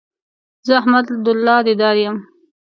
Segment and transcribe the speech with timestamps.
[0.65, 2.15] زه احمد الله ديدار يم